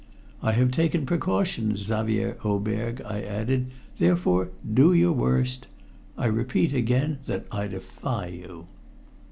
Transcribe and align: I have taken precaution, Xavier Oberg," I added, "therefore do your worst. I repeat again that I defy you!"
I 0.41 0.53
have 0.53 0.71
taken 0.71 1.05
precaution, 1.05 1.77
Xavier 1.77 2.35
Oberg," 2.43 3.03
I 3.03 3.21
added, 3.21 3.67
"therefore 3.99 4.49
do 4.73 4.93
your 4.93 5.11
worst. 5.11 5.67
I 6.17 6.25
repeat 6.25 6.73
again 6.73 7.19
that 7.27 7.45
I 7.51 7.67
defy 7.67 8.25
you!" 8.29 8.65